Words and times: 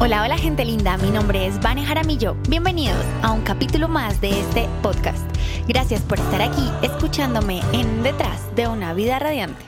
Hola, 0.00 0.22
hola 0.22 0.38
gente 0.38 0.64
linda, 0.64 0.96
mi 0.96 1.10
nombre 1.10 1.44
es 1.44 1.60
Vane 1.60 1.84
Jaramillo. 1.84 2.36
Bienvenidos 2.48 3.04
a 3.20 3.32
un 3.32 3.40
capítulo 3.40 3.88
más 3.88 4.20
de 4.20 4.30
este 4.30 4.68
podcast. 4.80 5.18
Gracias 5.66 6.02
por 6.02 6.20
estar 6.20 6.40
aquí 6.40 6.62
escuchándome 6.82 7.62
en 7.72 8.04
Detrás 8.04 8.54
de 8.54 8.68
una 8.68 8.94
vida 8.94 9.18
radiante. 9.18 9.60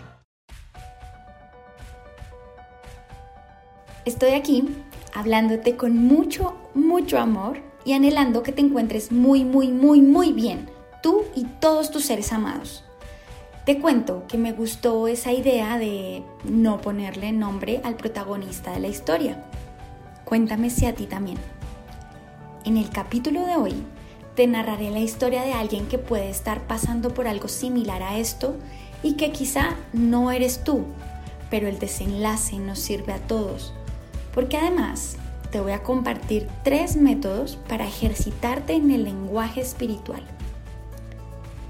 Estoy 4.04 4.30
aquí 4.30 4.69
hablándote 5.14 5.74
con 5.74 5.96
mucho, 5.96 6.54
mucho 6.74 7.19
amor 7.19 7.58
y 7.85 7.94
anhelando 7.94 8.44
que 8.44 8.53
te 8.53 8.60
encuentres 8.60 9.10
muy, 9.10 9.44
muy, 9.44 9.67
muy, 9.72 10.01
muy 10.01 10.33
bien, 10.33 10.71
tú 11.03 11.24
y 11.35 11.42
todos 11.42 11.90
tus 11.90 12.04
seres 12.04 12.33
amados. 12.33 12.85
Te 13.67 13.81
cuento 13.81 14.28
que 14.28 14.38
me 14.38 14.53
gustó 14.53 15.08
esa 15.08 15.33
idea 15.33 15.76
de 15.76 16.23
no 16.45 16.80
ponerle 16.80 17.33
nombre 17.33 17.80
al 17.83 17.97
protagonista 17.97 18.70
de 18.70 18.78
la 18.78 18.88
historia 18.88 19.45
Cuéntame 20.30 20.70
si 20.70 20.87
a 20.87 20.95
ti 20.95 21.06
también. 21.06 21.38
En 22.64 22.77
el 22.77 22.88
capítulo 22.91 23.45
de 23.46 23.56
hoy 23.56 23.74
te 24.37 24.46
narraré 24.46 24.92
la 24.92 25.00
historia 25.00 25.42
de 25.42 25.54
alguien 25.54 25.88
que 25.88 25.98
puede 25.98 26.30
estar 26.30 26.68
pasando 26.68 27.12
por 27.12 27.27
algo 27.27 27.48
similar 27.48 28.04
a 28.04 28.16
esto 28.16 28.54
y 29.02 29.14
que 29.14 29.32
quizá 29.32 29.74
no 29.92 30.30
eres 30.30 30.62
tú, 30.62 30.84
pero 31.51 31.66
el 31.66 31.80
desenlace 31.80 32.60
nos 32.60 32.78
sirve 32.78 33.12
a 33.12 33.18
todos. 33.18 33.74
Porque 34.32 34.56
además 34.56 35.16
te 35.51 35.60
voy 35.60 35.73
a 35.73 35.82
compartir 35.82 36.46
tres 36.62 36.95
métodos 36.95 37.59
para 37.68 37.88
ejercitarte 37.88 38.74
en 38.74 38.92
el 38.92 39.02
lenguaje 39.02 39.60
espiritual. 39.60 40.23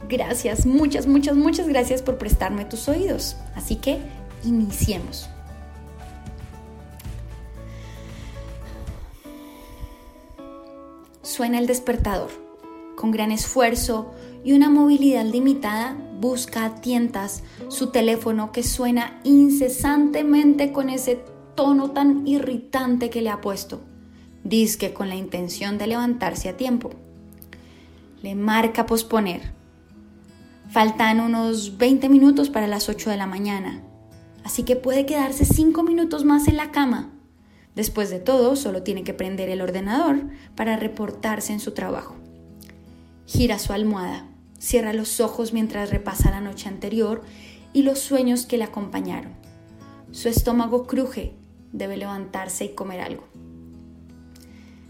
Gracias, 0.07 0.67
muchas, 0.67 1.07
muchas, 1.07 1.35
muchas 1.35 1.67
gracias 1.67 2.03
por 2.03 2.19
prestarme 2.19 2.67
tus 2.67 2.89
oídos. 2.89 3.39
Así 3.55 3.77
que 3.77 4.01
iniciemos. 4.45 5.30
Suena 11.41 11.59
el 11.59 11.67
despertador. 11.67 12.29
Con 12.97 13.13
gran 13.13 13.33
esfuerzo 13.33 14.13
y 14.45 14.53
una 14.53 14.69
movilidad 14.69 15.25
limitada, 15.25 15.97
busca 16.21 16.67
a 16.67 16.75
tientas 16.83 17.45
su 17.69 17.87
teléfono 17.87 18.53
que 18.53 18.63
suena 18.63 19.19
incesantemente 19.25 20.71
con 20.71 20.91
ese 20.91 21.25
tono 21.55 21.93
tan 21.93 22.27
irritante 22.27 23.09
que 23.09 23.23
le 23.23 23.31
ha 23.31 23.41
puesto. 23.41 23.81
Disque 24.45 24.93
con 24.93 25.09
la 25.09 25.15
intención 25.15 25.79
de 25.79 25.87
levantarse 25.87 26.51
a 26.51 26.59
tiempo. 26.59 26.91
Le 28.21 28.35
marca 28.35 28.85
posponer. 28.85 29.55
Faltan 30.69 31.21
unos 31.21 31.79
20 31.79 32.11
minutos 32.11 32.51
para 32.51 32.67
las 32.67 32.91
8 32.91 33.09
de 33.09 33.17
la 33.17 33.27
mañana, 33.27 33.81
así 34.45 34.63
que 34.65 34.77
puede 34.77 35.07
quedarse 35.07 35.47
5 35.47 35.85
minutos 35.85 36.27
más 36.27 36.49
en 36.49 36.59
la 36.59 36.71
cama. 36.71 37.15
Después 37.75 38.11
de 38.11 38.19
todo, 38.19 38.57
solo 38.57 38.83
tiene 38.83 39.05
que 39.05 39.15
prender 39.15 39.49
el 39.49 39.61
ordenador 39.61 40.27
para 40.57 40.77
reportarse 40.77 41.53
en 41.53 41.61
su 41.61 41.73
trabajo. 41.73 42.17
Gira 43.27 43.59
su 43.59 43.73
almohada, 43.73 44.27
cierra 44.59 44.93
los 44.93 45.21
ojos 45.21 45.53
mientras 45.53 45.91
repasa 45.91 46.31
la 46.31 46.41
noche 46.41 46.69
anterior 46.69 47.23
y 47.73 47.83
los 47.83 48.01
sueños 48.01 48.45
que 48.45 48.59
le 48.59 48.65
acompañaron. 48.65 49.35
Su 50.11 50.29
estómago 50.29 50.87
cruje, 50.87 51.35
debe 51.73 51.97
levantarse 51.97 52.65
y 52.65 52.75
comer 52.75 53.01
algo. 53.01 53.25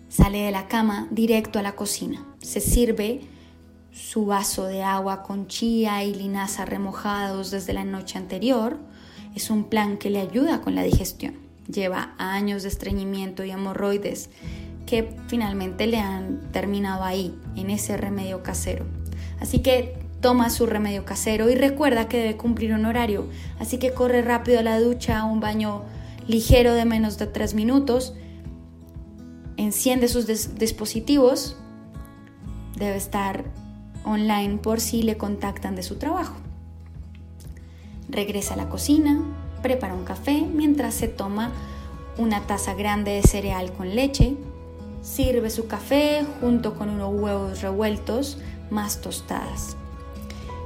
Sale 0.09 0.39
de 0.39 0.51
la 0.51 0.67
cama 0.67 1.07
directo 1.11 1.59
a 1.59 1.63
la 1.63 1.77
cocina. 1.77 2.27
Se 2.41 2.61
sirve 2.61 3.21
su 3.93 4.25
vaso 4.25 4.65
de 4.65 4.83
agua 4.83 5.23
con 5.23 5.47
chía 5.47 6.03
y 6.03 6.15
linaza 6.15 6.65
remojados 6.65 7.51
desde 7.51 7.75
la 7.75 7.85
noche 7.85 8.17
anterior. 8.17 8.79
Es 9.37 9.51
un 9.51 9.65
plan 9.65 9.99
que 9.99 10.09
le 10.09 10.21
ayuda 10.21 10.63
con 10.63 10.75
la 10.75 10.83
digestión 10.83 11.50
lleva 11.73 12.15
años 12.19 12.63
de 12.63 12.69
estreñimiento 12.69 13.45
y 13.45 13.51
hemorroides 13.51 14.31
que 14.87 15.17
finalmente 15.29 15.87
le 15.87 15.99
han 15.99 16.41
terminado 16.53 17.05
ahí, 17.05 17.39
en 17.55 17.71
ese 17.71 17.97
remedio 17.97 18.43
casero. 18.43 18.87
Así 19.39 19.61
que 19.61 19.97
toma 20.21 20.51
su 20.51 20.67
remedio 20.67 21.05
casero 21.05 21.49
y 21.49 21.55
recuerda 21.55 22.09
que 22.09 22.19
debe 22.19 22.37
cumplir 22.37 22.75
un 22.75 22.85
horario, 22.85 23.27
así 23.59 23.79
que 23.79 23.93
corre 23.93 24.23
rápido 24.23 24.59
a 24.59 24.63
la 24.63 24.81
ducha, 24.81 25.21
a 25.21 25.25
un 25.25 25.41
baño 25.41 25.85
ligero 26.27 26.75
de 26.75 26.85
menos 26.85 27.19
de 27.19 27.27
tres 27.27 27.55
minutos, 27.55 28.15
enciende 29.57 30.09
sus 30.09 30.27
dispositivos, 30.59 31.57
debe 32.77 32.97
estar 32.97 33.45
online 34.05 34.59
por 34.59 34.81
si 34.81 35.03
le 35.03 35.17
contactan 35.17 35.77
de 35.77 35.83
su 35.83 35.97
trabajo. 35.97 36.35
Regresa 38.09 38.55
a 38.55 38.57
la 38.57 38.69
cocina, 38.69 39.23
prepara 39.63 39.95
un 39.95 40.05
café 40.05 40.47
mientras 40.53 40.95
se 40.95 41.09
toma 41.09 41.53
una 42.19 42.47
taza 42.47 42.75
grande 42.75 43.13
de 43.13 43.23
cereal 43.23 43.73
con 43.73 43.95
leche, 43.95 44.37
sirve 45.03 45.51
su 45.51 45.67
café 45.67 46.25
junto 46.41 46.75
con 46.75 46.91
unos 46.91 47.15
huevos 47.15 47.63
revueltos 47.63 48.39
más 48.71 49.01
tostadas. 49.01 49.77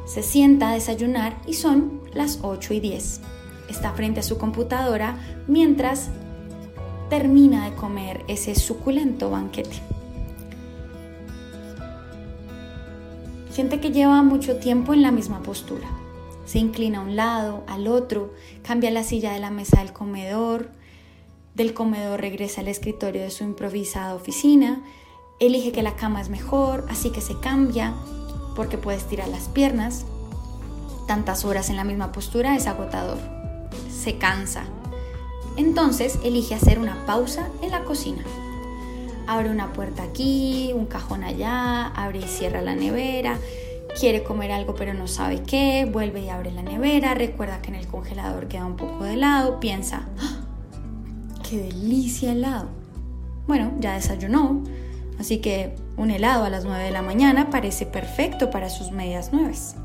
Se 0.07 0.23
sienta 0.23 0.71
a 0.71 0.75
desayunar 0.75 1.37
y 1.47 1.55
son 1.55 2.01
las 2.13 2.41
8 2.43 2.75
y 2.75 2.81
10. 2.81 3.21
Está 3.69 3.93
frente 3.93 4.21
a 4.21 4.23
su 4.23 4.37
computadora 4.37 5.19
mientras 5.47 6.11
termina 7.09 7.69
de 7.69 7.77
comer 7.77 8.25
ese 8.29 8.55
suculento 8.55 9.31
banquete. 9.31 9.81
Siente 13.51 13.81
que 13.81 13.93
lleva 13.93 14.23
mucho 14.23 14.57
tiempo 14.57 14.93
en 14.95 15.03
la 15.03 15.13
misma 15.13 15.41
postura. 15.41 15.89
Se 16.45 16.59
inclina 16.59 16.99
a 16.99 17.03
un 17.03 17.17
lado, 17.17 17.65
al 17.67 17.87
otro, 17.87 18.33
cambia 18.63 18.91
la 18.91 19.03
silla 19.03 19.33
de 19.33 19.41
la 19.41 19.51
mesa 19.51 19.79
del 19.79 19.93
comedor, 19.93 20.71
del 21.55 21.73
comedor 21.73 22.21
regresa 22.21 22.61
al 22.61 22.69
escritorio 22.69 23.23
de 23.23 23.31
su 23.31 23.45
improvisada 23.45 24.15
oficina, 24.15 24.83
elige 25.41 25.73
que 25.73 25.83
la 25.83 25.97
cama 25.97 26.21
es 26.21 26.29
mejor, 26.29 26.85
así 26.89 27.11
que 27.11 27.21
se 27.21 27.39
cambia 27.39 27.95
porque 28.57 28.79
puede 28.79 28.99
estirar 28.99 29.29
las 29.29 29.49
piernas. 29.49 30.05
Tantas 31.07 31.45
horas 31.45 31.71
en 31.71 31.77
la 31.77 31.85
misma 31.85 32.13
postura 32.13 32.57
es 32.57 32.67
agotador, 32.67 33.19
se 33.91 34.19
cansa. 34.19 34.65
Entonces 35.57 36.19
elige 36.25 36.55
hacer 36.55 36.79
una 36.79 37.07
pausa 37.07 37.49
en 37.63 37.71
la 37.71 37.85
cocina. 37.85 38.25
Abre 39.27 39.51
una 39.51 39.73
puerta 39.73 40.03
aquí, 40.03 40.73
un 40.75 40.87
cajón 40.87 41.25
allá, 41.25 41.87
abre 41.89 42.19
y 42.19 42.29
cierra 42.29 42.61
la 42.61 42.75
nevera, 42.75 43.39
quiere 43.99 44.23
comer 44.23 44.53
algo 44.53 44.75
pero 44.75 44.95
no 44.95 45.07
sabe 45.07 45.43
qué, 45.43 45.89
vuelve 45.91 46.21
y 46.23 46.29
abre 46.29 46.51
la 46.51 46.63
nevera, 46.63 47.15
recuerda 47.15 47.63
que 47.63 47.69
en 47.69 47.77
el 47.77 47.87
congelador 47.87 48.49
queda 48.49 48.67
un 48.67 48.77
poco 48.77 49.05
de 49.05 49.15
helado, 49.15 49.61
piensa, 49.61 50.09
¡Ah! 50.19 50.41
¡qué 51.49 51.59
delicia 51.59 52.33
helado! 52.33 52.69
Bueno, 53.47 53.73
ya 53.79 53.95
desayunó, 53.95 54.63
así 55.19 55.39
que 55.39 55.75
un 55.97 56.11
helado 56.11 56.45
a 56.45 56.51
las 56.51 56.65
9 56.65 56.85
de 56.85 56.91
la 56.91 57.03
mañana 57.03 57.51
parece 57.51 57.87
perfecto 57.87 58.51
para 58.51 58.71
sus 58.71 58.91
medias 58.91 59.33
nueves. 59.33 59.77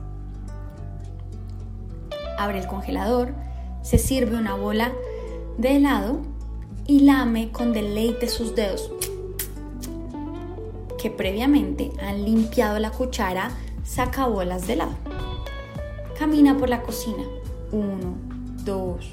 Abre 2.37 2.59
el 2.59 2.67
congelador, 2.67 3.33
se 3.81 3.97
sirve 3.97 4.37
una 4.37 4.55
bola 4.55 4.93
de 5.57 5.75
helado 5.75 6.21
y 6.87 7.01
lame 7.01 7.51
con 7.51 7.73
deleite 7.73 8.29
sus 8.29 8.55
dedos 8.55 8.91
que 10.99 11.09
previamente 11.09 11.91
han 12.01 12.23
limpiado 12.25 12.77
la 12.77 12.91
cuchara 12.91 13.51
saca 13.89 14.27
bolas 14.27 14.67
de 14.67 14.73
helado. 14.73 14.93
Camina 16.17 16.57
por 16.57 16.69
la 16.69 16.83
cocina. 16.83 17.23
Uno, 17.71 18.15
dos, 18.63 19.11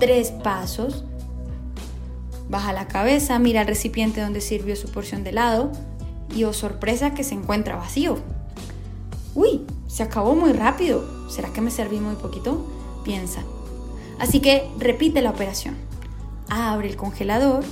tres 0.00 0.30
pasos. 0.30 1.04
Baja 2.48 2.72
la 2.72 2.88
cabeza, 2.88 3.38
mira 3.38 3.62
el 3.62 3.66
recipiente 3.66 4.20
donde 4.20 4.40
sirvió 4.40 4.76
su 4.76 4.90
porción 4.90 5.24
de 5.24 5.30
helado 5.30 5.72
y 6.34 6.44
oh 6.44 6.52
sorpresa 6.52 7.14
que 7.14 7.24
se 7.24 7.34
encuentra 7.34 7.76
vacío. 7.76 8.16
Uy, 9.34 9.62
se 9.88 10.02
acabó 10.02 10.34
muy 10.34 10.52
rápido. 10.52 11.28
¿Será 11.28 11.52
que 11.52 11.60
me 11.60 11.70
serví 11.70 11.98
muy 11.98 12.16
poquito? 12.16 12.66
Piensa. 13.04 13.42
Así 14.18 14.40
que 14.40 14.68
repite 14.78 15.22
la 15.22 15.30
operación. 15.30 15.76
Abre 16.48 16.88
el 16.88 16.96
congelador, 16.96 17.64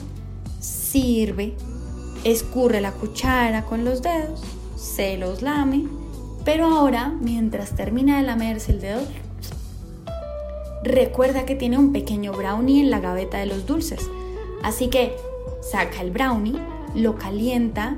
sirve, 0.60 1.54
escurre 2.24 2.80
la 2.80 2.92
cuchara 2.92 3.64
con 3.64 3.84
los 3.84 4.02
dedos, 4.02 4.42
se 4.76 5.16
los 5.18 5.42
lame 5.42 6.01
pero 6.44 6.66
ahora, 6.66 7.14
mientras 7.20 7.76
termina 7.76 8.16
de 8.16 8.24
lamerse 8.24 8.72
el 8.72 8.80
dedo, 8.80 9.02
recuerda 10.82 11.44
que 11.44 11.54
tiene 11.54 11.78
un 11.78 11.92
pequeño 11.92 12.32
brownie 12.32 12.80
en 12.80 12.90
la 12.90 13.00
gaveta 13.00 13.38
de 13.38 13.46
los 13.46 13.66
dulces. 13.66 14.00
Así 14.62 14.88
que 14.88 15.16
saca 15.60 16.00
el 16.00 16.10
brownie, 16.10 16.58
lo 16.94 17.16
calienta 17.16 17.96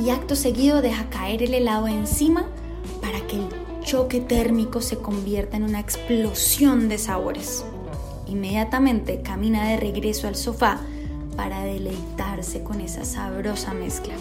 y 0.00 0.10
acto 0.10 0.34
seguido 0.34 0.82
deja 0.82 1.08
caer 1.10 1.42
el 1.42 1.54
helado 1.54 1.86
encima 1.86 2.46
para 3.00 3.20
que 3.26 3.36
el 3.36 3.48
choque 3.82 4.20
térmico 4.20 4.80
se 4.80 4.96
convierta 4.98 5.56
en 5.56 5.64
una 5.64 5.80
explosión 5.80 6.88
de 6.88 6.98
sabores. 6.98 7.64
Inmediatamente 8.26 9.22
camina 9.22 9.68
de 9.68 9.76
regreso 9.76 10.26
al 10.26 10.36
sofá 10.36 10.80
para 11.36 11.62
deleitarse 11.62 12.62
con 12.62 12.80
esa 12.80 13.04
sabrosa 13.04 13.74
mezcla. 13.74 14.14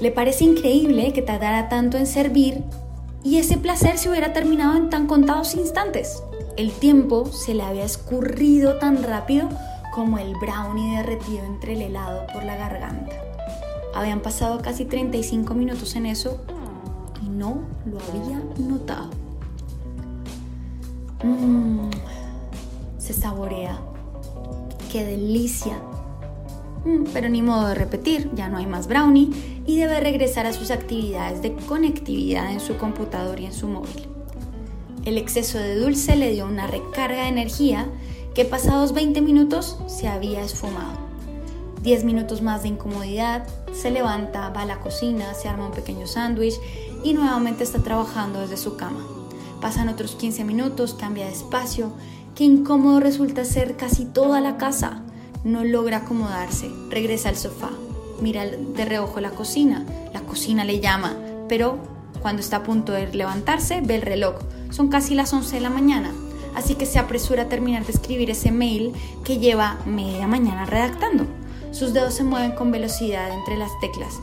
Le 0.00 0.12
parece 0.12 0.44
increíble 0.44 1.12
que 1.12 1.22
tardara 1.22 1.68
tanto 1.68 1.96
en 1.96 2.06
servir 2.06 2.62
y 3.24 3.38
ese 3.38 3.56
placer 3.56 3.98
se 3.98 4.08
hubiera 4.08 4.32
terminado 4.32 4.76
en 4.76 4.90
tan 4.90 5.06
contados 5.06 5.54
instantes. 5.54 6.22
El 6.56 6.72
tiempo 6.72 7.26
se 7.26 7.54
le 7.54 7.62
había 7.62 7.84
escurrido 7.84 8.78
tan 8.78 9.02
rápido 9.02 9.48
como 9.92 10.18
el 10.18 10.34
brownie 10.36 10.96
derretido 10.96 11.44
entre 11.44 11.72
el 11.72 11.82
helado 11.82 12.26
por 12.32 12.44
la 12.44 12.56
garganta. 12.56 13.12
Habían 13.94 14.20
pasado 14.20 14.62
casi 14.62 14.84
35 14.84 15.54
minutos 15.54 15.96
en 15.96 16.06
eso 16.06 16.40
y 17.24 17.28
no 17.28 17.62
lo 17.84 17.98
había 17.98 18.40
notado. 18.58 19.10
Mmm, 21.24 21.90
se 22.98 23.12
saborea. 23.12 23.80
¡Qué 24.92 25.04
delicia! 25.04 25.76
Mm, 26.84 27.04
pero 27.12 27.28
ni 27.28 27.42
modo 27.42 27.68
de 27.68 27.74
repetir, 27.74 28.30
ya 28.34 28.48
no 28.48 28.58
hay 28.58 28.66
más 28.66 28.86
brownie 28.86 29.57
y 29.68 29.76
debe 29.76 30.00
regresar 30.00 30.46
a 30.46 30.54
sus 30.54 30.70
actividades 30.70 31.42
de 31.42 31.54
conectividad 31.54 32.50
en 32.50 32.58
su 32.58 32.78
computador 32.78 33.38
y 33.38 33.44
en 33.44 33.52
su 33.52 33.68
móvil. 33.68 34.08
El 35.04 35.18
exceso 35.18 35.58
de 35.58 35.76
dulce 35.76 36.16
le 36.16 36.32
dio 36.32 36.46
una 36.46 36.66
recarga 36.66 37.24
de 37.24 37.28
energía 37.28 37.86
que 38.34 38.46
pasados 38.46 38.94
20 38.94 39.20
minutos 39.20 39.78
se 39.86 40.08
había 40.08 40.40
esfumado. 40.40 40.98
10 41.82 42.04
minutos 42.04 42.40
más 42.40 42.62
de 42.62 42.68
incomodidad, 42.68 43.46
se 43.74 43.90
levanta, 43.90 44.48
va 44.48 44.62
a 44.62 44.66
la 44.66 44.80
cocina, 44.80 45.34
se 45.34 45.48
arma 45.50 45.66
un 45.66 45.72
pequeño 45.72 46.06
sándwich 46.06 46.54
y 47.04 47.12
nuevamente 47.12 47.62
está 47.62 47.80
trabajando 47.80 48.40
desde 48.40 48.56
su 48.56 48.74
cama. 48.76 49.06
Pasan 49.60 49.90
otros 49.90 50.12
15 50.14 50.44
minutos, 50.44 50.94
cambia 50.94 51.26
de 51.26 51.32
espacio, 51.32 51.92
qué 52.34 52.44
incómodo 52.44 53.00
resulta 53.00 53.44
ser 53.44 53.76
casi 53.76 54.06
toda 54.06 54.40
la 54.40 54.56
casa. 54.56 55.02
No 55.44 55.62
logra 55.62 55.98
acomodarse, 55.98 56.70
regresa 56.88 57.28
al 57.28 57.36
sofá, 57.36 57.70
mira 58.20 58.46
de 58.46 58.84
reojo 58.84 59.20
la 59.20 59.30
cocina, 59.30 59.84
la 60.12 60.20
cocina 60.20 60.64
le 60.64 60.80
llama, 60.80 61.16
pero 61.48 61.78
cuando 62.20 62.40
está 62.40 62.58
a 62.58 62.62
punto 62.62 62.92
de 62.92 63.06
levantarse 63.12 63.80
ve 63.80 63.96
el 63.96 64.02
reloj, 64.02 64.36
son 64.70 64.88
casi 64.88 65.14
las 65.14 65.32
11 65.32 65.56
de 65.56 65.60
la 65.60 65.70
mañana, 65.70 66.12
así 66.54 66.74
que 66.74 66.86
se 66.86 66.98
apresura 66.98 67.44
a 67.44 67.48
terminar 67.48 67.84
de 67.84 67.92
escribir 67.92 68.30
ese 68.30 68.50
mail 68.50 68.92
que 69.24 69.38
lleva 69.38 69.78
media 69.86 70.26
mañana 70.26 70.66
redactando. 70.66 71.26
Sus 71.70 71.92
dedos 71.92 72.14
se 72.14 72.24
mueven 72.24 72.52
con 72.52 72.70
velocidad 72.70 73.32
entre 73.32 73.56
las 73.56 73.70
teclas. 73.80 74.14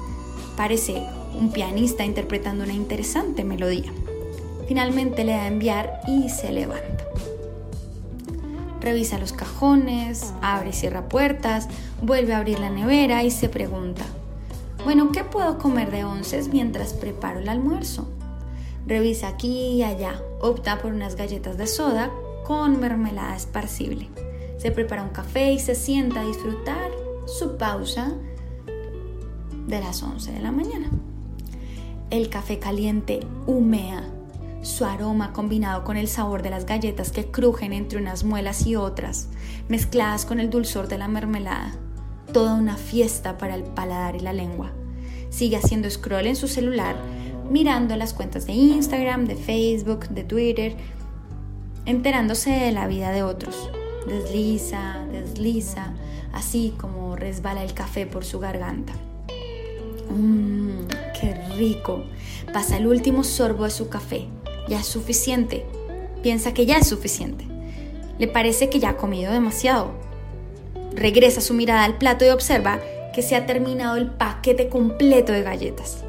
Parece 0.58 1.04
un 1.40 1.52
pianista 1.52 2.04
interpretando 2.04 2.64
una 2.64 2.74
interesante 2.74 3.44
melodía. 3.44 3.92
Finalmente 4.68 5.24
le 5.24 5.34
da 5.34 5.44
a 5.44 5.48
enviar 5.48 6.02
y 6.08 6.30
se 6.30 6.52
levanta. 6.52 7.06
Revisa 8.86 9.18
los 9.18 9.34
cajones, 9.34 10.32
abre 10.44 10.70
y 10.70 10.74
cierra 10.74 11.10
puertas, 11.10 11.68
vuelve 12.04 12.36
a 12.36 12.38
abrir 12.38 12.60
la 12.60 12.70
nevera 12.70 13.24
y 13.24 13.32
se 13.32 13.50
pregunta, 13.50 14.04
bueno, 14.84 15.12
¿qué 15.12 15.24
puedo 15.24 15.58
comer 15.58 15.90
de 15.90 16.06
onces 16.06 16.50
mientras 16.50 16.94
preparo 16.94 17.40
el 17.40 17.50
almuerzo? 17.50 18.08
Revisa 18.86 19.30
aquí 19.30 19.70
y 19.72 19.82
allá, 19.82 20.22
opta 20.40 20.78
por 20.78 20.94
unas 20.94 21.16
galletas 21.16 21.58
de 21.58 21.66
soda 21.66 22.12
con 22.46 22.80
mermelada 22.80 23.36
esparcible. 23.36 24.08
Se 24.60 24.70
prepara 24.70 25.02
un 25.02 25.10
café 25.10 25.52
y 25.52 25.58
se 25.58 25.74
sienta 25.74 26.22
a 26.22 26.26
disfrutar 26.26 26.92
su 27.26 27.58
pausa 27.58 28.14
de 29.66 29.80
las 29.80 30.04
11 30.04 30.32
de 30.32 30.42
la 30.42 30.52
mañana. 30.52 30.92
El 32.12 32.30
café 32.30 32.60
caliente 32.60 33.22
humea 33.48 34.08
su 34.66 34.84
aroma 34.84 35.32
combinado 35.32 35.84
con 35.84 35.96
el 35.96 36.08
sabor 36.08 36.42
de 36.42 36.50
las 36.50 36.66
galletas 36.66 37.12
que 37.12 37.30
crujen 37.30 37.72
entre 37.72 38.00
unas 38.00 38.24
muelas 38.24 38.66
y 38.66 38.76
otras, 38.76 39.30
mezcladas 39.70 40.26
con 40.26 40.40
el 40.40 40.50
dulzor 40.50 40.88
de 40.88 40.98
la 40.98 41.08
mermelada. 41.08 41.76
Toda 42.34 42.56
una 42.56 42.76
fiesta 42.76 43.38
para 43.38 43.54
el 43.54 43.64
paladar 43.64 44.16
y 44.16 44.22
la 44.22 44.34
lengua. 44.34 44.72
Sigue 45.30 45.58
haciendo 45.58 45.88
scroll 45.90 46.26
en 46.26 46.36
su 46.36 46.48
celular, 46.48 46.96
mirando 47.48 47.96
las 47.96 48.14
cuentas 48.14 48.48
de 48.48 48.54
Instagram, 48.54 49.26
de 49.26 49.36
Facebook, 49.36 50.08
de 50.10 50.24
Twitter, 50.24 50.76
enterándose 51.86 52.50
de 52.50 52.72
la 52.72 52.88
vida 52.88 53.12
de 53.12 53.22
otros. 53.22 53.70
Desliza, 54.08 55.06
desliza, 55.12 55.94
así 56.34 56.74
como 56.80 57.16
resbala 57.16 57.64
el 57.64 57.76
café 57.76 58.08
por 58.08 58.26
su 58.26 58.40
garganta. 58.40 58.94
Mmm, 60.10 60.88
qué 61.22 61.36
rico. 61.56 62.04
Pasa 62.52 62.78
el 62.78 62.88
último 62.88 63.24
sorbo 63.24 63.66
de 63.66 63.70
su 63.70 63.90
café 63.90 64.28
ya 64.68 64.80
es 64.80 64.86
suficiente. 64.86 65.66
Piensa 66.24 66.54
que 66.54 66.66
ya 66.66 66.78
es 66.78 66.88
suficiente. 66.88 67.46
Le 68.18 68.28
parece 68.28 68.70
que 68.70 68.80
ya 68.80 68.90
ha 68.90 68.98
comido 68.98 69.32
demasiado. 69.32 69.92
Regresa 70.94 71.42
su 71.42 71.54
mirada 71.54 71.84
al 71.84 71.98
plato 71.98 72.26
y 72.26 72.30
observa 72.30 72.80
que 73.14 73.22
se 73.22 73.36
ha 73.36 73.46
terminado 73.46 73.98
el 73.98 74.08
paquete 74.08 74.70
completo 74.70 75.32
de 75.32 75.44
galletas. 75.44 76.04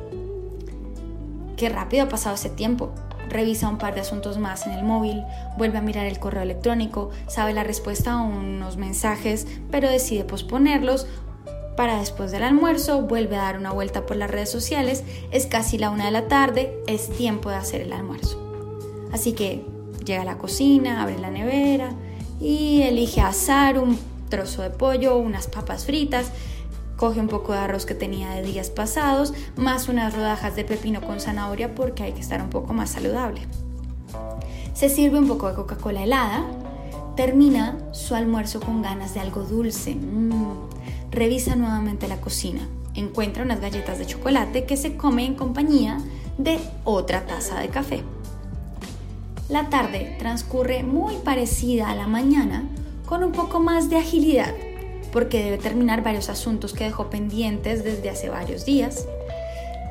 Qué 1.56 1.69
rápido 1.69 2.05
ha 2.05 2.08
pasado 2.08 2.35
ese 2.35 2.50
tiempo. 2.50 2.93
Revisa 3.29 3.69
un 3.69 3.79
par 3.79 3.94
de 3.94 4.00
asuntos 4.00 4.38
más 4.38 4.67
en 4.67 4.73
el 4.73 4.85
móvil, 4.85 5.23
vuelve 5.58 5.79
a 5.79 5.82
mirar 5.82 6.06
el 6.06 6.20
correo 6.20 6.43
electrónico, 6.43 7.11
sabe 7.26 7.53
la 7.53 7.64
respuesta 7.64 8.12
a 8.12 8.23
unos 8.23 8.76
mensajes, 8.76 9.47
pero 9.70 9.91
decide 9.91 10.25
posponerlos 10.25 11.06
para 11.76 11.99
después 11.99 12.31
del 12.31 12.44
almuerzo, 12.44 13.03
vuelve 13.03 13.37
a 13.37 13.43
dar 13.43 13.58
una 13.58 13.73
vuelta 13.73 14.06
por 14.06 14.17
las 14.17 14.31
redes 14.31 14.50
sociales, 14.50 15.05
es 15.31 15.47
casi 15.47 15.76
la 15.76 15.91
una 15.91 16.06
de 16.06 16.12
la 16.12 16.29
tarde, 16.29 16.73
es 16.87 17.11
tiempo 17.11 17.50
de 17.50 17.56
hacer 17.56 17.82
el 17.82 17.93
almuerzo. 17.93 18.45
Así 19.16 19.32
que 19.32 19.64
llega 20.04 20.20
a 20.20 20.24
la 20.26 20.36
cocina, 20.36 21.02
abre 21.02 21.18
la 21.18 21.30
nevera 21.30 21.88
y 22.38 22.82
elige 22.82 23.22
asar 23.22 23.78
un 23.78 23.98
trozo 24.28 24.60
de 24.60 24.68
pollo, 24.68 25.16
unas 25.16 25.46
papas 25.46 25.86
fritas, 25.86 26.32
coge 26.98 27.18
un 27.18 27.26
poco 27.26 27.52
de 27.52 27.60
arroz 27.60 27.86
que 27.86 27.94
tenía 27.94 28.28
de 28.32 28.42
días 28.42 28.68
pasados, 28.68 29.32
más 29.56 29.88
unas 29.88 30.14
rodajas 30.14 30.54
de 30.54 30.64
pepino 30.64 31.00
con 31.00 31.18
zanahoria 31.18 31.74
porque 31.74 32.02
hay 32.02 32.12
que 32.12 32.20
estar 32.20 32.42
un 32.42 32.50
poco 32.50 32.74
más 32.74 32.90
saludable. 32.90 33.40
Se 34.74 34.90
sirve 34.90 35.19
un 35.19 35.28
poco 35.28 35.48
de 35.48 35.54
Coca-Cola 35.54 36.02
helada, 36.02 36.44
termina 37.16 37.78
su 37.92 38.14
almuerzo 38.14 38.60
con 38.60 38.82
ganas 38.82 39.14
de 39.14 39.20
algo 39.20 39.44
dulce. 39.44 39.94
Mm. 39.94 40.58
Revisa 41.10 41.56
nuevamente 41.56 42.06
la 42.06 42.20
cocina, 42.20 42.69
encuentra 42.94 43.44
unas 43.44 43.62
galletas 43.62 43.98
de 43.98 44.04
chocolate 44.04 44.66
que 44.66 44.76
se 44.76 44.98
come 44.98 45.24
en 45.24 45.36
compañía 45.36 46.02
de 46.36 46.60
otra 46.84 47.24
taza 47.24 47.60
de 47.60 47.69
café. 47.70 48.04
La 49.48 49.70
tarde 49.70 50.16
transcurre 50.19 50.82
muy 50.82 51.14
parecida 51.19 51.90
a 51.90 51.94
la 51.94 52.08
mañana 52.08 52.64
con 53.06 53.22
un 53.22 53.31
poco 53.31 53.60
más 53.60 53.88
de 53.88 53.96
agilidad, 53.96 54.52
porque 55.12 55.44
debe 55.44 55.58
terminar 55.58 56.02
varios 56.02 56.28
asuntos 56.28 56.72
que 56.72 56.82
dejó 56.82 57.10
pendientes 57.10 57.84
desde 57.84 58.10
hace 58.10 58.28
varios 58.28 58.64
días. 58.64 59.06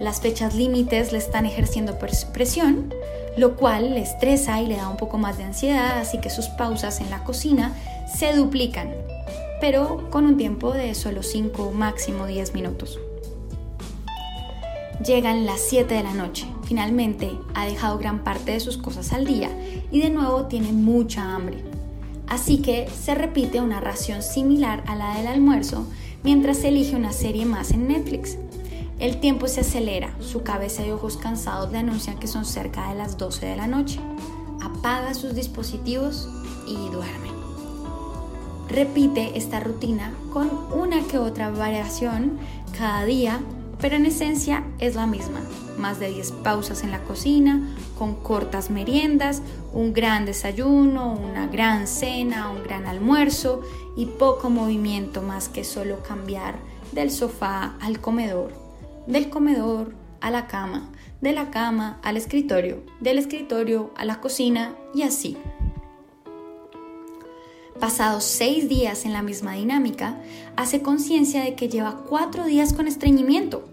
Las 0.02 0.20
fechas 0.20 0.56
límites 0.56 1.14
le 1.14 1.20
están 1.20 1.46
ejerciendo 1.46 1.98
presión, 2.34 2.94
lo 3.38 3.56
cual 3.56 3.94
le 3.94 4.02
estresa 4.02 4.62
y 4.62 4.68
le 4.68 4.76
da 4.76 4.90
un 4.90 4.98
poco 4.98 5.18
más 5.18 5.38
de 5.38 5.46
ansiedad, 5.46 6.00
así 6.00 6.20
que 6.20 6.30
sus 6.30 6.48
pausas 6.48 7.00
en 7.00 7.10
la 7.10 7.24
cocina 7.24 7.74
se 8.14 8.34
duplican, 8.34 8.94
pero 9.62 10.10
con 10.10 10.26
un 10.26 10.36
tiempo 10.36 10.74
de 10.74 10.94
solo 10.96 11.24
5 11.24 11.72
máximo 11.72 12.28
10 12.28 12.54
minutos. 12.54 13.00
Llegan 15.06 15.46
las 15.46 15.62
7 15.62 15.94
de 15.94 16.04
la 16.04 16.14
noche. 16.14 16.46
Finalmente 16.66 17.32
ha 17.54 17.66
dejado 17.66 17.98
gran 17.98 18.24
parte 18.24 18.52
de 18.52 18.60
sus 18.60 18.78
cosas 18.78 19.14
al 19.14 19.26
día 19.26 19.50
y 19.92 20.02
de 20.02 20.10
nuevo 20.10 20.46
tiene 20.46 20.72
mucha 20.72 21.36
hambre. 21.36 21.64
Así 22.28 22.58
que 22.58 22.88
se 22.90 23.14
repite 23.16 23.62
una 23.62 23.80
ración 23.80 24.24
similar 24.24 24.84
a 24.88 24.96
la 24.96 25.16
del 25.18 25.28
almuerzo 25.28 25.88
mientras 26.24 26.64
elige 26.64 26.96
una 26.96 27.14
serie 27.14 27.46
más 27.46 27.72
en 27.72 27.88
Netflix. 27.88 28.38
El 29.00 29.20
tiempo 29.20 29.48
se 29.48 29.62
acelera, 29.62 30.16
su 30.20 30.42
cabeza 30.42 30.86
y 30.86 30.92
ojos 30.92 31.18
cansados 31.18 31.72
le 31.72 31.78
anuncian 31.78 32.18
que 32.18 32.28
son 32.28 32.46
cerca 32.46 32.90
de 32.90 32.96
las 32.96 33.18
12 33.18 33.46
de 33.46 33.56
la 33.58 33.68
noche. 33.68 34.00
Apaga 34.62 35.14
sus 35.14 35.36
dispositivos 35.36 36.28
y 36.68 36.76
duerme. 36.92 37.30
Repite 38.70 39.38
esta 39.38 39.60
rutina 39.60 40.14
con 40.34 40.50
una 40.74 41.04
que 41.04 41.20
otra 41.20 41.52
variación 41.52 42.40
cada 42.76 43.06
día 43.06 43.40
pero 43.80 43.96
en 43.96 44.06
esencia 44.06 44.64
es 44.80 44.96
la 44.96 45.06
misma. 45.06 45.42
Más 45.78 46.00
de 46.00 46.10
10 46.10 46.32
pausas 46.32 46.84
en 46.84 46.92
la 46.92 47.04
cocina, 47.04 47.76
con 47.98 48.16
cortas 48.16 48.70
meriendas, 48.70 49.42
un 49.74 49.94
gran 49.94 50.26
desayuno, 50.26 51.14
una 51.14 51.48
gran 51.48 51.88
cena, 51.88 52.50
un 52.50 52.64
gran 52.64 52.88
almuerzo 52.88 53.62
y 53.96 54.06
poco 54.06 54.50
movimiento 54.50 55.22
más 55.22 55.50
que 55.50 55.64
solo 55.64 56.02
cambiar 56.02 56.56
del 56.92 57.12
sofá 57.12 57.76
al 57.82 58.00
comedor, 58.00 58.54
del 59.08 59.30
comedor 59.30 59.94
a 60.22 60.32
la 60.32 60.48
cama, 60.48 60.90
de 61.22 61.34
la 61.34 61.52
cama 61.52 62.00
al 62.04 62.18
escritorio, 62.18 62.84
del 63.00 63.18
escritorio 63.18 63.92
a 63.96 64.06
la 64.06 64.22
cocina 64.22 64.76
y 64.94 65.04
así. 65.04 65.38
Pasados 67.80 68.24
seis 68.24 68.70
días 68.70 69.06
en 69.06 69.12
la 69.12 69.22
misma 69.22 69.54
dinámica, 69.54 70.18
hace 70.56 70.82
conciencia 70.82 71.44
de 71.44 71.56
que 71.56 71.68
lleva 71.68 72.04
cuatro 72.08 72.46
días 72.46 72.74
con 72.74 72.88
estreñimiento. 72.88 73.68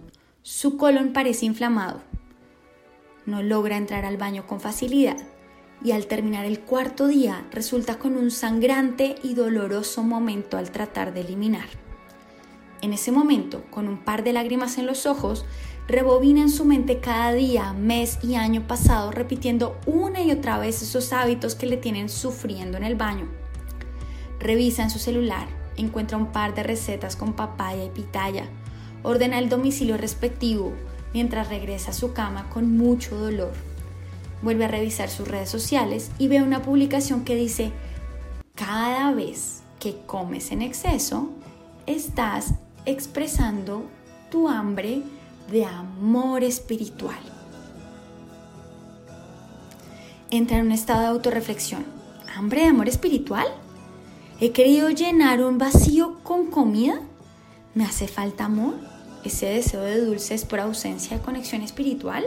Su 0.45 0.77
colon 0.77 1.13
parece 1.13 1.47
inflamado. 1.47 2.01
No 3.27 3.45
logra 3.45 3.77
entrar 3.77 4.05
al 4.05 4.17
baño 4.17 4.45
con 4.45 4.61
facilidad 4.61 5.17
y 5.85 5.93
al 5.93 6.07
terminar 6.07 6.47
el 6.47 6.59
cuarto 6.59 7.07
día 7.07 7.47
resulta 7.53 8.01
con 8.01 8.17
un 8.17 8.33
sangrante 8.33 9.15
y 9.23 9.35
doloroso 9.35 10.03
momento 10.03 10.57
al 10.57 10.73
tratar 10.73 11.15
de 11.15 11.21
eliminar. 11.21 11.67
En 12.81 12.93
ese 12.93 13.13
momento, 13.13 13.63
con 13.71 13.87
un 13.87 13.99
par 13.99 14.25
de 14.25 14.33
lágrimas 14.33 14.79
en 14.79 14.87
los 14.87 15.07
ojos, 15.07 15.45
rebobina 15.87 16.41
en 16.41 16.51
su 16.51 16.65
mente 16.65 16.99
cada 16.99 17.33
día, 17.33 17.73
mes 17.73 18.19
y 18.25 18.35
año 18.35 18.67
pasado, 18.67 19.13
repitiendo 19.13 19.79
una 19.87 20.23
y 20.23 20.33
otra 20.33 20.59
vez 20.59 20.83
esos 20.83 21.13
hábitos 21.13 21.55
que 21.55 21.67
le 21.67 21.77
tienen 21.77 22.09
sufriendo 22.09 22.77
en 22.79 22.83
el 22.83 22.97
baño. 22.97 23.29
Revisa 24.41 24.83
en 24.83 24.91
su 24.91 24.99
celular, 24.99 25.47
encuentra 25.77 26.19
un 26.19 26.33
par 26.33 26.53
de 26.57 26.65
recetas 26.65 27.15
con 27.15 27.35
papaya 27.35 27.85
y 27.85 27.91
pitaya, 27.91 28.49
ordena 29.03 29.39
el 29.39 29.49
domicilio 29.49 29.97
respectivo 29.97 30.73
mientras 31.13 31.49
regresa 31.49 31.91
a 31.91 31.95
su 31.95 32.13
cama 32.13 32.49
con 32.51 32.77
mucho 32.77 33.17
dolor. 33.17 33.53
Vuelve 34.43 34.65
a 34.65 34.69
revisar 34.69 35.09
sus 35.09 35.29
redes 35.29 35.49
sociales 35.49 36.11
y 36.19 36.29
ve 36.29 36.43
una 36.43 36.63
publicación 36.63 37.25
que 37.25 37.37
dice, 37.37 37.73
cada 38.55 39.13
vez 39.13 39.63
que 39.79 39.97
comes 40.07 40.53
en 40.53 40.63
exceso, 40.63 41.31
estás 41.87 42.55
expresando 42.85 43.85
tu 44.31 44.49
hambre 44.49 45.03
de 45.51 45.65
amor 45.65 46.43
espiritual. 46.43 47.19
Entra 50.31 50.59
en 50.59 50.67
un 50.67 50.73
estado 50.73 51.03
de 51.03 51.07
autorreflexión. 51.09 51.85
¿Hambre 52.35 52.63
de 52.63 52.69
amor 52.69 52.89
espiritual? 52.89 53.47
¿He 54.41 54.53
querido 54.53 54.89
llenar 54.89 55.45
un 55.45 55.59
vacío 55.59 56.19
con 56.23 56.47
comida? 56.47 57.01
¿Me 57.75 57.85
hace 57.85 58.07
falta 58.07 58.45
amor? 58.45 58.75
¿Ese 59.25 59.47
deseo 59.47 59.81
de 59.81 60.05
dulces 60.05 60.45
por 60.45 60.61
ausencia 60.61 61.17
de 61.17 61.23
conexión 61.23 61.63
espiritual? 61.63 62.27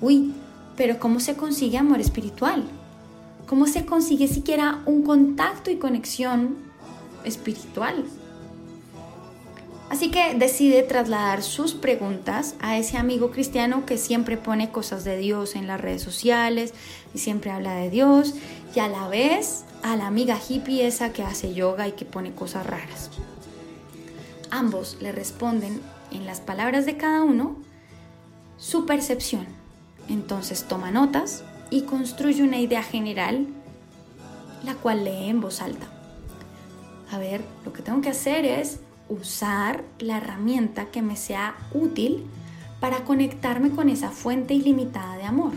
Uy, 0.00 0.34
pero 0.76 0.98
¿cómo 0.98 1.20
se 1.20 1.36
consigue 1.36 1.78
amor 1.78 2.00
espiritual? 2.00 2.64
¿Cómo 3.46 3.68
se 3.68 3.86
consigue 3.86 4.26
siquiera 4.26 4.82
un 4.84 5.04
contacto 5.04 5.70
y 5.70 5.76
conexión 5.76 6.56
espiritual? 7.24 8.04
Así 9.90 10.10
que 10.10 10.34
decide 10.34 10.82
trasladar 10.82 11.44
sus 11.44 11.74
preguntas 11.74 12.56
a 12.60 12.78
ese 12.78 12.96
amigo 12.96 13.30
cristiano 13.30 13.86
que 13.86 13.96
siempre 13.96 14.36
pone 14.38 14.70
cosas 14.70 15.04
de 15.04 15.18
Dios 15.18 15.54
en 15.54 15.68
las 15.68 15.80
redes 15.80 16.02
sociales 16.02 16.74
y 17.14 17.18
siempre 17.18 17.52
habla 17.52 17.76
de 17.76 17.90
Dios 17.90 18.34
y 18.74 18.80
a 18.80 18.88
la 18.88 19.06
vez 19.06 19.64
a 19.84 19.94
la 19.94 20.08
amiga 20.08 20.36
hippie 20.48 20.84
esa 20.86 21.12
que 21.12 21.22
hace 21.22 21.54
yoga 21.54 21.86
y 21.86 21.92
que 21.92 22.06
pone 22.06 22.32
cosas 22.32 22.66
raras. 22.66 23.10
Ambos 24.52 24.98
le 25.00 25.12
responden 25.12 25.80
en 26.10 26.26
las 26.26 26.42
palabras 26.42 26.84
de 26.84 26.98
cada 26.98 27.22
uno 27.22 27.56
su 28.58 28.84
percepción. 28.84 29.46
Entonces 30.10 30.64
toma 30.64 30.90
notas 30.90 31.42
y 31.70 31.82
construye 31.82 32.42
una 32.42 32.58
idea 32.58 32.82
general, 32.82 33.46
la 34.62 34.74
cual 34.74 35.04
lee 35.04 35.30
en 35.30 35.40
voz 35.40 35.62
alta. 35.62 35.86
A 37.10 37.16
ver, 37.16 37.42
lo 37.64 37.72
que 37.72 37.80
tengo 37.80 38.02
que 38.02 38.10
hacer 38.10 38.44
es 38.44 38.80
usar 39.08 39.84
la 39.98 40.18
herramienta 40.18 40.90
que 40.90 41.00
me 41.00 41.16
sea 41.16 41.54
útil 41.72 42.26
para 42.78 43.04
conectarme 43.04 43.70
con 43.70 43.88
esa 43.88 44.10
fuente 44.10 44.52
ilimitada 44.52 45.16
de 45.16 45.24
amor. 45.24 45.52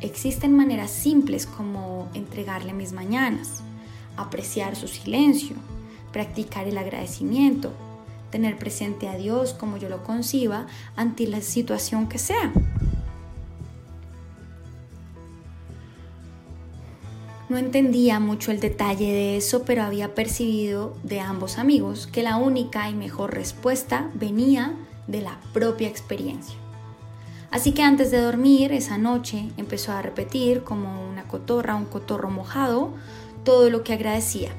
Existen 0.00 0.56
maneras 0.56 0.90
simples 0.90 1.46
como 1.46 2.08
entregarle 2.14 2.72
mis 2.72 2.92
mañanas, 2.92 3.62
apreciar 4.16 4.74
su 4.74 4.88
silencio, 4.88 5.54
practicar 6.16 6.66
el 6.66 6.78
agradecimiento, 6.78 7.74
tener 8.30 8.56
presente 8.56 9.06
a 9.06 9.18
Dios 9.18 9.52
como 9.52 9.76
yo 9.76 9.90
lo 9.90 10.02
conciba 10.02 10.66
ante 10.96 11.26
la 11.26 11.42
situación 11.42 12.08
que 12.08 12.16
sea. 12.16 12.54
No 17.50 17.58
entendía 17.58 18.18
mucho 18.18 18.50
el 18.50 18.60
detalle 18.60 19.12
de 19.12 19.36
eso, 19.36 19.64
pero 19.64 19.82
había 19.82 20.14
percibido 20.14 20.96
de 21.02 21.20
ambos 21.20 21.58
amigos 21.58 22.06
que 22.06 22.22
la 22.22 22.36
única 22.36 22.88
y 22.88 22.94
mejor 22.94 23.34
respuesta 23.34 24.10
venía 24.14 24.72
de 25.06 25.20
la 25.20 25.38
propia 25.52 25.86
experiencia. 25.86 26.56
Así 27.50 27.72
que 27.72 27.82
antes 27.82 28.10
de 28.10 28.22
dormir 28.22 28.72
esa 28.72 28.96
noche 28.96 29.50
empezó 29.58 29.92
a 29.92 30.00
repetir 30.00 30.62
como 30.64 31.06
una 31.10 31.28
cotorra, 31.28 31.74
un 31.74 31.84
cotorro 31.84 32.30
mojado, 32.30 32.94
todo 33.44 33.68
lo 33.68 33.84
que 33.84 33.92
agradecía 33.92 34.50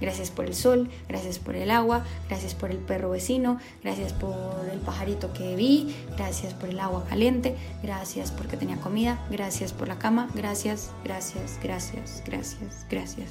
Gracias 0.00 0.30
por 0.30 0.44
el 0.46 0.54
sol, 0.54 0.90
gracias 1.08 1.38
por 1.38 1.54
el 1.54 1.70
agua, 1.70 2.04
gracias 2.28 2.54
por 2.54 2.70
el 2.70 2.78
perro 2.78 3.10
vecino, 3.10 3.58
gracias 3.82 4.12
por 4.12 4.34
el 4.72 4.80
pajarito 4.80 5.32
que 5.32 5.54
vi, 5.54 5.94
gracias 6.16 6.52
por 6.52 6.68
el 6.68 6.80
agua 6.80 7.04
caliente, 7.08 7.56
gracias 7.82 8.32
porque 8.32 8.56
tenía 8.56 8.76
comida, 8.76 9.24
gracias 9.30 9.72
por 9.72 9.88
la 9.88 9.98
cama, 9.98 10.28
gracias, 10.34 10.90
gracias, 11.04 11.58
gracias, 11.62 12.22
gracias, 12.26 12.86
gracias. 12.90 13.30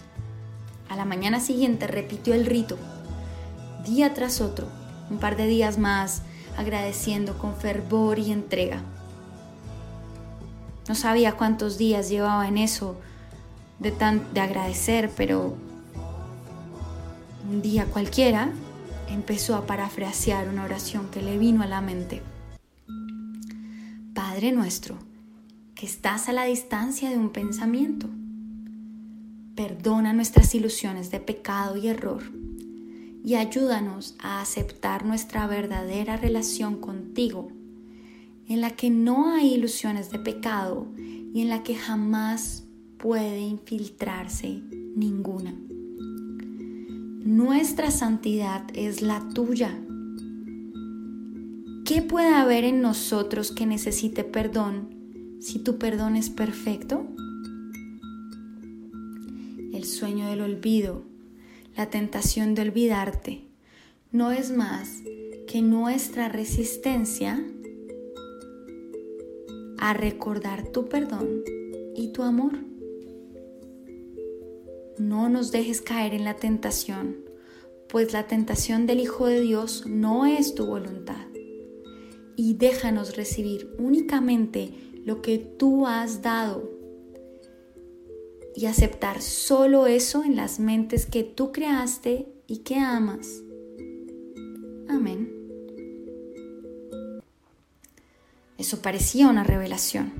A 0.89 0.95
la 0.95 1.05
mañana 1.05 1.39
siguiente 1.39 1.85
repitió 1.87 2.33
el 2.33 2.45
rito, 2.45 2.77
día 3.85 4.13
tras 4.13 4.41
otro, 4.41 4.67
un 5.09 5.17
par 5.17 5.35
de 5.35 5.47
días 5.47 5.77
más, 5.77 6.21
agradeciendo 6.57 7.37
con 7.37 7.55
fervor 7.55 8.19
y 8.19 8.31
entrega. 8.31 8.81
No 10.87 10.95
sabía 10.95 11.33
cuántos 11.33 11.77
días 11.77 12.09
llevaba 12.09 12.47
en 12.47 12.57
eso 12.57 12.97
de, 13.79 13.91
tan, 13.91 14.33
de 14.33 14.41
agradecer, 14.41 15.09
pero 15.15 15.55
un 17.49 17.61
día 17.61 17.85
cualquiera, 17.85 18.51
empezó 19.09 19.55
a 19.55 19.65
parafrasear 19.65 20.47
una 20.47 20.63
oración 20.63 21.09
que 21.09 21.21
le 21.21 21.37
vino 21.37 21.61
a 21.61 21.67
la 21.67 21.81
mente. 21.81 22.21
Padre 24.13 24.51
nuestro, 24.51 24.97
que 25.75 25.85
estás 25.85 26.29
a 26.29 26.33
la 26.33 26.45
distancia 26.45 27.09
de 27.09 27.17
un 27.17 27.29
pensamiento, 27.29 28.09
perdona 29.55 30.13
nuestras 30.13 30.53
ilusiones 30.55 31.11
de 31.11 31.19
pecado 31.19 31.77
y 31.77 31.87
error 31.87 32.23
y 33.23 33.35
ayúdanos 33.35 34.15
a 34.19 34.41
aceptar 34.41 35.05
nuestra 35.05 35.47
verdadera 35.47 36.17
relación 36.17 36.79
contigo, 36.79 37.51
en 38.47 38.59
la 38.59 38.71
que 38.71 38.89
no 38.89 39.33
hay 39.33 39.53
ilusiones 39.53 40.09
de 40.11 40.19
pecado 40.19 40.87
y 40.97 41.41
en 41.41 41.49
la 41.49 41.63
que 41.63 41.75
jamás 41.75 42.65
puede 42.97 43.39
infiltrarse 43.39 44.61
ninguna. 44.95 45.55
Nuestra 47.23 47.89
santidad 47.89 48.65
es 48.73 49.01
la 49.01 49.29
tuya. 49.29 49.79
¿Qué 51.85 52.01
puede 52.01 52.33
haber 52.33 52.65
en 52.65 52.81
nosotros 52.81 53.53
que 53.53 53.65
necesite 53.65 54.25
perdón 54.25 55.37
si 55.39 55.59
tu 55.59 55.77
perdón 55.77 56.17
es 56.17 56.29
perfecto? 56.29 57.07
El 59.71 59.85
sueño 59.85 60.27
del 60.27 60.41
olvido, 60.41 61.03
la 61.77 61.89
tentación 61.89 62.55
de 62.55 62.63
olvidarte, 62.63 63.47
no 64.11 64.33
es 64.33 64.51
más 64.51 65.01
que 65.47 65.61
nuestra 65.61 66.27
resistencia 66.27 67.41
a 69.77 69.93
recordar 69.93 70.67
tu 70.73 70.89
perdón 70.89 71.29
y 71.95 72.09
tu 72.09 72.23
amor. 72.23 72.72
No 74.97 75.29
nos 75.29 75.51
dejes 75.51 75.81
caer 75.81 76.13
en 76.13 76.23
la 76.23 76.35
tentación, 76.35 77.17
pues 77.89 78.13
la 78.13 78.27
tentación 78.27 78.85
del 78.85 78.99
Hijo 78.99 79.27
de 79.27 79.41
Dios 79.41 79.85
no 79.87 80.25
es 80.25 80.55
tu 80.55 80.65
voluntad. 80.65 81.27
Y 82.35 82.55
déjanos 82.55 83.15
recibir 83.15 83.73
únicamente 83.77 84.73
lo 85.05 85.21
que 85.21 85.37
tú 85.37 85.87
has 85.87 86.21
dado 86.21 86.69
y 88.55 88.67
aceptar 88.67 89.21
solo 89.21 89.87
eso 89.87 90.23
en 90.23 90.35
las 90.35 90.59
mentes 90.59 91.05
que 91.05 91.23
tú 91.23 91.51
creaste 91.51 92.27
y 92.47 92.59
que 92.59 92.75
amas. 92.75 93.41
Amén. 94.87 95.31
Eso 98.57 98.81
parecía 98.81 99.27
una 99.27 99.43
revelación. 99.43 100.13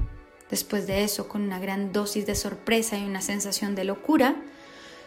Después 0.49 0.87
de 0.87 1.03
eso, 1.03 1.27
con 1.27 1.43
una 1.43 1.59
gran 1.59 1.93
dosis 1.93 2.25
de 2.25 2.35
sorpresa 2.35 2.97
y 2.97 3.05
una 3.05 3.21
sensación 3.21 3.75
de 3.75 3.85
locura, 3.85 4.43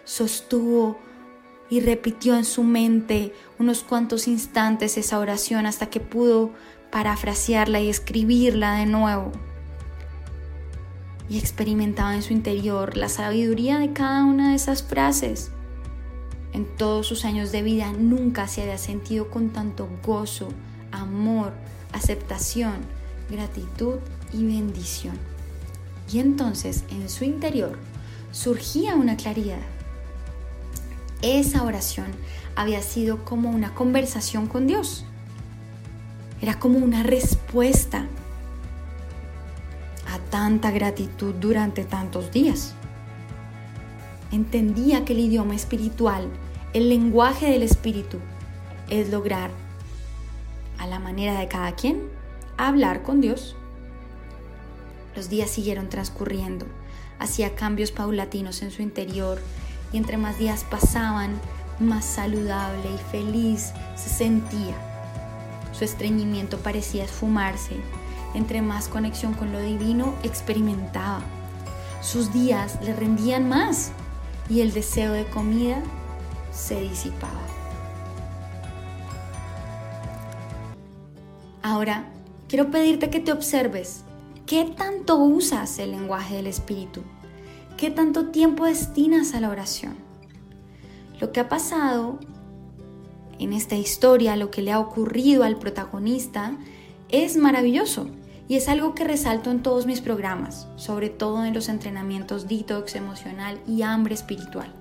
sostuvo 0.06 0.96
y 1.68 1.80
repitió 1.80 2.36
en 2.36 2.44
su 2.44 2.62
mente 2.62 3.34
unos 3.58 3.82
cuantos 3.82 4.28
instantes 4.28 4.96
esa 4.96 5.18
oración 5.18 5.66
hasta 5.66 5.90
que 5.90 6.00
pudo 6.00 6.52
parafrasearla 6.90 7.80
y 7.80 7.90
escribirla 7.90 8.76
de 8.76 8.86
nuevo. 8.86 9.32
Y 11.28 11.38
experimentaba 11.38 12.14
en 12.14 12.22
su 12.22 12.32
interior 12.32 12.96
la 12.96 13.08
sabiduría 13.08 13.78
de 13.78 13.92
cada 13.92 14.25
una 14.25 14.50
de 14.50 14.56
esas 14.56 14.84
frases. 14.84 15.50
En 16.52 16.64
todos 16.76 17.08
sus 17.08 17.25
años 17.25 17.50
de 17.50 17.62
vida 17.62 17.92
nunca 17.92 18.46
se 18.46 18.62
había 18.62 18.78
sentido 18.78 19.28
con 19.28 19.50
tanto 19.50 19.88
gozo, 20.04 20.48
amor, 20.92 21.52
aceptación, 21.92 22.76
gratitud 23.28 23.96
y 24.32 24.46
bendición. 24.46 25.18
Y 26.12 26.20
entonces 26.20 26.84
en 26.90 27.08
su 27.08 27.25
interior 27.25 27.76
surgía 28.30 28.94
una 28.94 29.16
claridad 29.16 29.58
esa 31.23 31.62
oración 31.62 32.06
había 32.54 32.82
sido 32.82 33.25
como 33.25 33.50
una 33.50 33.75
conversación 33.75 34.46
con 34.46 34.66
Dios. 34.66 35.04
Era 36.40 36.58
como 36.58 36.78
una 36.78 37.02
respuesta 37.02 38.06
a 40.08 40.18
tanta 40.30 40.70
gratitud 40.70 41.35
durante 41.35 41.85
tantos 41.85 42.30
días. 42.30 42.75
Entendía 44.32 45.04
que 45.04 45.12
el 45.12 45.20
idioma 45.20 45.54
espiritual, 45.54 46.28
el 46.73 46.88
lenguaje 46.88 47.50
del 47.50 47.62
espíritu, 47.62 48.18
es 48.88 49.11
lograr 49.11 49.50
a 50.78 50.87
la 50.87 50.99
manera 50.99 51.38
de 51.38 51.49
cada 51.49 51.75
quien 51.75 52.02
hablar 52.56 53.02
con 53.02 53.20
Dios. 53.20 53.56
Los 55.14 55.28
días 55.28 55.50
siguieron 55.50 55.88
transcurriendo, 55.88 56.66
hacía 57.18 57.54
cambios 57.54 57.92
paulatinos 57.92 58.62
en 58.62 58.70
su 58.70 58.82
interior 58.82 59.40
y 59.93 59.97
entre 59.97 60.16
más 60.16 60.38
días 60.38 60.64
pasaban, 60.64 61.40
más 61.78 62.05
saludable 62.05 62.90
y 62.95 62.99
feliz 63.11 63.73
se 63.95 64.09
sentía. 64.09 64.75
Su 65.73 65.85
estreñimiento 65.85 66.59
parecía 66.59 67.05
esfumarse, 67.05 67.76
entre 68.35 68.62
más 68.62 68.88
conexión 68.88 69.35
con 69.35 69.52
lo 69.52 69.61
divino 69.61 70.14
experimentaba. 70.23 71.21
Sus 72.00 72.33
días 72.33 72.78
le 72.83 72.95
rendían 72.95 73.49
más 73.49 73.93
y 74.49 74.61
el 74.61 74.73
deseo 74.73 75.12
de 75.12 75.26
comida 75.26 75.83
se 76.52 76.81
disipaba. 76.81 77.33
Ahora, 81.62 82.05
quiero 82.49 82.71
pedirte 82.71 83.11
que 83.11 83.21
te 83.21 83.33
observes. 83.33 84.05
¿Qué 84.47 84.64
tanto 84.64 85.16
usas 85.16 85.78
el 85.81 85.90
lenguaje 85.90 86.37
del 86.37 86.47
Espíritu? 86.47 87.02
¿Qué 87.76 87.90
tanto 87.90 88.28
tiempo 88.28 88.64
destinas 88.64 89.35
a 89.35 89.40
la 89.40 89.50
oración? 89.50 89.97
Lo 91.21 91.30
que 91.30 91.40
ha 91.40 91.50
pasado 91.50 92.18
en 93.38 93.52
esta 93.52 93.76
historia, 93.76 94.35
lo 94.35 94.50
que 94.50 94.62
le 94.62 94.73
ha 94.73 94.80
ocurrido 94.80 95.45
al 95.45 95.59
protagonista, 95.59 96.56
es 97.11 97.37
maravilloso 97.37 98.09
y 98.49 98.54
es 98.56 98.71
algo 98.71 98.95
que 98.95 99.04
resalto 99.04 99.50
en 99.50 99.62
todos 99.62 99.85
mis 99.85 100.00
programas, 100.00 100.68
sobre 100.76 101.11
todo 101.11 101.45
en 101.45 101.52
los 101.52 101.68
entrenamientos 101.68 102.49
detox 102.49 102.95
emocional 102.95 103.61
y 103.68 103.83
hambre 103.83 104.14
espiritual. 104.14 104.73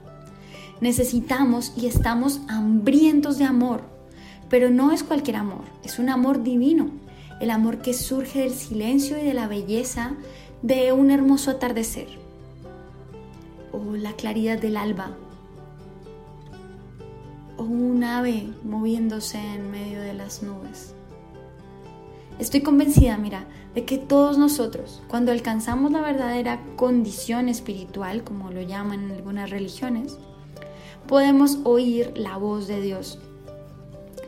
Necesitamos 0.80 1.74
y 1.76 1.88
estamos 1.88 2.40
hambrientos 2.48 3.38
de 3.38 3.44
amor, 3.44 3.82
pero 4.50 4.70
no 4.70 4.94
es 4.94 5.04
cualquier 5.04 5.36
amor, 5.36 5.66
es 5.84 6.00
un 6.00 6.08
amor 6.08 6.44
divino, 6.44 6.92
el 7.42 7.50
amor 7.50 7.80
que 7.80 7.94
surge 7.94 8.40
del 8.40 8.54
silencio 8.54 9.18
y 9.18 9.26
de 9.26 9.34
la 9.34 9.50
belleza 9.50 10.14
de 10.62 10.94
un 10.94 11.12
hermoso 11.12 11.52
atardecer, 11.52 12.25
o 13.76 13.96
la 13.96 14.14
claridad 14.14 14.60
del 14.60 14.78
alba, 14.78 15.12
o 17.58 17.64
un 17.64 18.04
ave 18.04 18.50
moviéndose 18.64 19.38
en 19.38 19.72
medio 19.72 20.02
de 20.02 20.14
las 20.14 20.44
nubes. 20.44 20.94
Estoy 22.38 22.62
convencida, 22.62 23.18
mira, 23.18 23.46
de 23.74 23.86
que 23.86 23.98
todos 23.98 24.38
nosotros, 24.38 25.02
cuando 25.08 25.32
alcanzamos 25.32 25.92
la 25.92 26.02
verdadera 26.02 26.62
condición 26.76 27.48
espiritual, 27.48 28.24
como 28.24 28.52
lo 28.52 28.62
llaman 28.62 29.06
en 29.06 29.12
algunas 29.12 29.50
religiones, 29.50 30.18
podemos 31.08 31.60
oír 31.64 32.12
la 32.16 32.36
voz 32.36 32.68
de 32.68 32.82
Dios, 32.82 33.20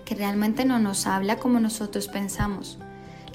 que 0.06 0.16
realmente 0.16 0.64
no 0.64 0.80
nos 0.80 1.06
habla 1.06 1.38
como 1.38 1.60
nosotros 1.60 2.08
pensamos. 2.08 2.78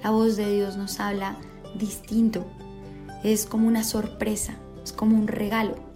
La 0.02 0.11
voz 0.11 0.37
de 0.37 0.50
Dios 0.50 0.76
nos 0.76 1.00
habla 1.00 1.37
distinto, 1.75 2.47
es 3.23 3.45
como 3.45 3.69
una 3.69 3.85
sorpresa, 3.85 4.54
es 4.83 4.92
como 4.92 5.16
un 5.16 5.28
regalo. 5.28 5.92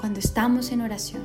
Cuando 0.00 0.18
estamos 0.18 0.72
en 0.72 0.80
oración, 0.80 1.20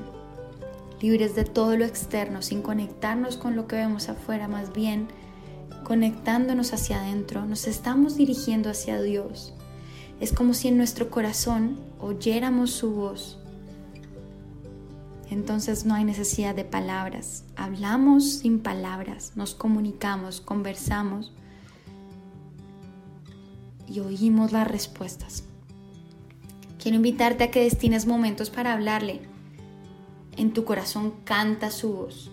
libres 1.00 1.34
de 1.34 1.46
todo 1.46 1.77
lo 1.77 1.86
externo, 1.86 2.41
sin 2.41 2.62
conectarnos 2.62 3.38
con 3.38 3.55
lo 3.55 3.67
que 3.67 3.77
vemos 3.77 4.10
afuera, 4.10 4.50
más 4.50 4.74
bien 4.74 5.08
conectándonos 5.86 6.74
hacia 6.74 7.00
adentro, 7.00 7.46
nos 7.46 7.67
estamos 7.67 8.17
dirigiendo 8.17 8.70
hacia 8.70 9.01
Dios. 9.01 9.53
Es 10.20 10.34
como 10.34 10.53
si 10.53 10.67
en 10.67 10.75
nuestro 10.75 11.10
corazón 11.10 11.79
oyéramos 12.01 12.72
su 12.72 12.91
voz. 12.91 13.39
Entonces 15.29 15.86
no 15.86 15.94
hay 15.94 16.03
necesidad 16.03 16.53
de 16.53 16.65
palabras. 16.65 17.46
Hablamos 17.55 18.29
sin 18.39 18.60
palabras, 18.60 19.32
nos 19.38 19.55
comunicamos, 19.55 20.41
conversamos 20.41 21.32
y 23.88 24.01
oímos 24.01 24.51
las 24.51 24.67
respuestas. 24.67 25.46
Quiero 26.85 26.97
invitarte 26.97 27.43
a 27.43 27.49
que 27.49 27.63
destines 27.63 28.05
momentos 28.05 28.51
para 28.51 28.71
hablarle 28.71 29.21
en 30.37 30.53
tu 30.53 30.65
corazón 30.65 31.15
canta 31.24 31.71
su 31.71 31.91
voz. 31.93 32.29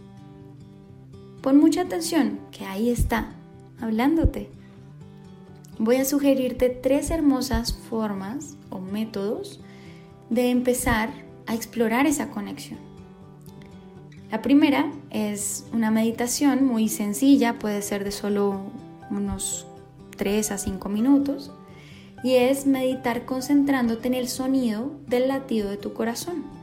Pon 1.41 1.57
mucha 1.59 1.81
atención, 1.81 2.39
que 2.51 2.67
ahí 2.67 2.91
está, 2.91 3.33
hablándote. 3.81 4.51
Voy 5.79 5.97
a 5.97 6.05
sugerirte 6.05 6.69
tres 6.69 7.11
hermosas 7.11 7.73
formas 7.73 8.59
o 8.69 8.79
métodos 8.79 9.59
de 10.29 10.51
empezar 10.51 11.09
a 11.47 11.55
explorar 11.55 12.05
esa 12.05 12.29
conexión. 12.29 12.79
La 14.31 14.43
primera 14.43 14.93
es 15.09 15.65
una 15.73 15.91
meditación 15.91 16.67
muy 16.67 16.91
sencilla, 16.91 17.59
puede 17.59 17.81
ser 17.81 18.05
de 18.05 18.13
solo 18.13 18.61
unos 19.09 19.67
3 20.19 20.51
a 20.53 20.59
5 20.59 20.91
minutos, 20.91 21.51
y 22.23 22.35
es 22.35 22.67
meditar 22.67 23.25
concentrándote 23.25 24.09
en 24.09 24.15
el 24.15 24.29
sonido 24.29 24.93
del 25.07 25.29
latido 25.29 25.71
de 25.71 25.77
tu 25.77 25.93
corazón 25.93 26.63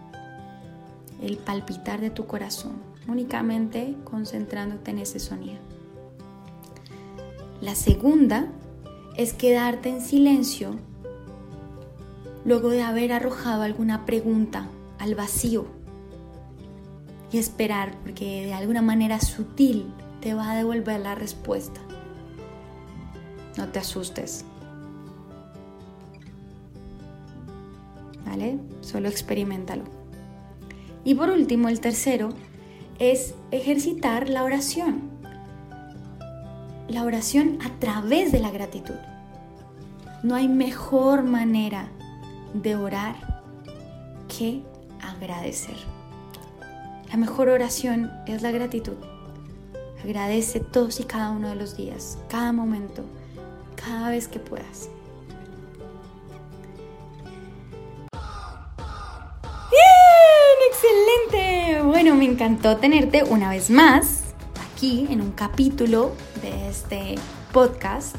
el 1.21 1.37
palpitar 1.37 1.99
de 1.99 2.09
tu 2.09 2.25
corazón, 2.25 2.73
únicamente 3.07 3.95
concentrándote 4.03 4.91
en 4.91 4.99
ese 4.99 5.19
sonido. 5.19 5.59
La 7.61 7.75
segunda 7.75 8.47
es 9.17 9.33
quedarte 9.33 9.89
en 9.89 10.01
silencio 10.01 10.75
luego 12.45 12.69
de 12.69 12.81
haber 12.81 13.11
arrojado 13.11 13.63
alguna 13.63 14.05
pregunta 14.05 14.67
al 14.97 15.15
vacío 15.15 15.65
y 17.31 17.37
esperar 17.37 17.97
porque 18.01 18.45
de 18.45 18.53
alguna 18.53 18.81
manera 18.81 19.19
sutil 19.19 19.91
te 20.21 20.33
va 20.33 20.51
a 20.51 20.55
devolver 20.55 20.99
la 21.01 21.15
respuesta. 21.15 21.81
No 23.57 23.67
te 23.67 23.79
asustes. 23.79 24.45
Solo 28.81 29.09
experimentalo. 29.09 29.83
Y 31.03 31.15
por 31.15 31.29
último, 31.29 31.69
el 31.69 31.79
tercero 31.79 32.29
es 32.99 33.35
ejercitar 33.51 34.29
la 34.29 34.43
oración. 34.43 35.09
La 36.87 37.03
oración 37.03 37.59
a 37.63 37.79
través 37.79 38.31
de 38.31 38.39
la 38.39 38.51
gratitud. 38.51 38.95
No 40.23 40.35
hay 40.35 40.47
mejor 40.47 41.23
manera 41.23 41.89
de 42.53 42.75
orar 42.75 43.15
que 44.27 44.61
agradecer. 45.01 45.77
La 47.09 47.17
mejor 47.17 47.49
oración 47.49 48.11
es 48.27 48.41
la 48.41 48.51
gratitud. 48.51 48.97
Agradece 50.03 50.59
todos 50.59 50.99
y 50.99 51.03
cada 51.03 51.31
uno 51.31 51.49
de 51.49 51.55
los 51.55 51.75
días, 51.75 52.17
cada 52.29 52.51
momento, 52.51 53.03
cada 53.75 54.09
vez 54.09 54.27
que 54.27 54.39
puedas. 54.39 54.89
Me 62.19 62.25
encantó 62.25 62.75
tenerte 62.75 63.23
una 63.23 63.49
vez 63.49 63.69
más 63.69 64.23
aquí 64.73 65.07
en 65.09 65.21
un 65.21 65.31
capítulo 65.31 66.11
de 66.41 66.67
este 66.67 67.15
podcast. 67.53 68.13